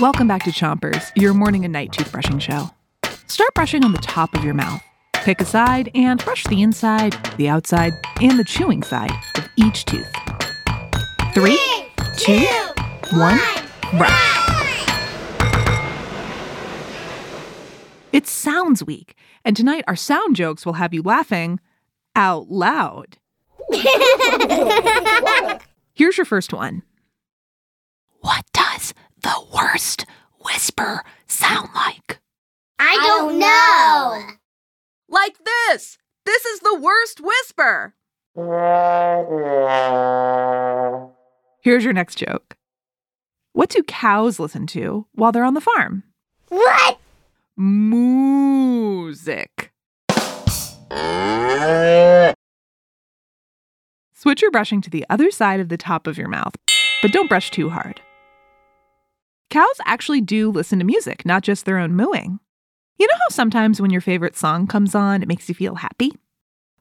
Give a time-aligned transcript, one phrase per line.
[0.00, 2.70] Welcome back to Chompers, your morning and night toothbrushing show.
[3.26, 4.80] Start brushing on the top of your mouth.
[5.12, 9.84] Pick a side and brush the inside, the outside, and the chewing side of each
[9.84, 10.10] tooth.
[11.34, 11.60] Three,
[12.16, 12.46] two,
[13.12, 13.38] one,
[13.98, 14.86] brush.
[18.10, 21.60] It Sounds Week, and tonight our sound jokes will have you laughing
[22.16, 23.18] out loud.
[25.92, 26.84] Here's your first one.
[28.22, 30.06] What does the worst
[30.60, 32.20] whisper sound like?
[32.78, 34.34] I don't know.
[35.08, 35.96] Like this.
[36.26, 37.94] This is the worst whisper.
[41.62, 42.58] Here's your next joke.
[43.54, 46.02] What do cows listen to while they're on the farm?
[46.50, 46.98] What?
[47.56, 48.12] Music.
[54.12, 56.54] Switch your brushing to the other side of the top of your mouth,
[57.00, 58.02] but don't brush too hard.
[59.50, 62.38] Cows actually do listen to music, not just their own mooing.
[62.98, 66.12] You know how sometimes when your favorite song comes on, it makes you feel happy?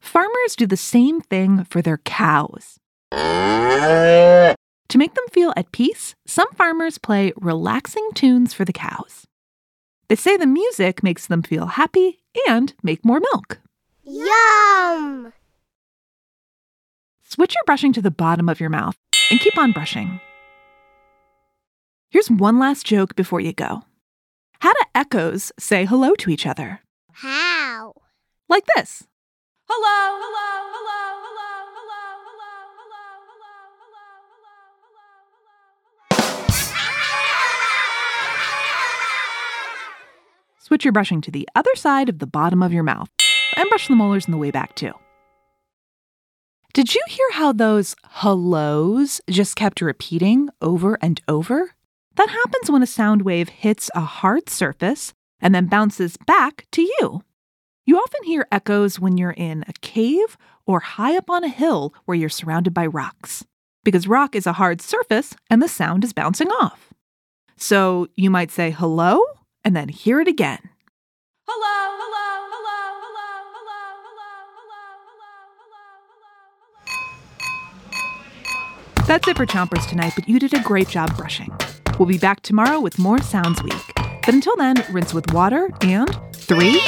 [0.00, 2.78] Farmers do the same thing for their cows.
[3.10, 4.54] To
[4.96, 9.24] make them feel at peace, some farmers play relaxing tunes for the cows.
[10.08, 13.60] They say the music makes them feel happy and make more milk.
[14.04, 15.32] Yum!
[17.22, 18.96] Switch your brushing to the bottom of your mouth
[19.30, 20.20] and keep on brushing.
[22.10, 23.82] Here's one last joke before you go.
[24.60, 26.80] How do echoes say hello to each other?
[27.12, 27.92] How?
[28.48, 29.04] Like this.
[29.68, 33.92] Hello, hello, hello, hello, hello, hello, hello, hello,
[34.88, 35.04] hello.
[35.20, 36.24] hello.
[40.60, 43.10] Switch your brushing to the other side of the bottom of your mouth
[43.58, 44.92] and brush the molars on the way back too.
[46.72, 51.74] Did you hear how those hellos just kept repeating over and over?
[52.18, 56.82] That happens when a sound wave hits a hard surface and then bounces back to
[56.82, 57.22] you.
[57.86, 60.36] You often hear echoes when you're in a cave
[60.66, 63.44] or high up on a hill where you're surrounded by rocks,
[63.84, 66.92] because rock is a hard surface and the sound is bouncing off.
[67.56, 69.22] So you might say hello
[69.64, 70.58] and then hear it again.
[71.46, 74.82] Hello, hello, hello, hello, hello, hello, hello,
[75.62, 76.34] hello,
[78.96, 79.06] hello.
[79.06, 81.56] That's it for Chompers tonight, but you did a great job brushing.
[81.98, 83.74] We'll be back tomorrow with more Sounds Week.
[83.96, 86.80] But until then, rinse with water and three,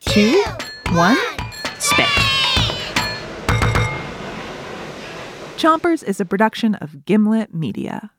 [0.00, 0.42] two,
[0.90, 1.16] one,
[1.78, 2.06] spit.
[5.56, 8.10] Chompers is a production of Gimlet Media.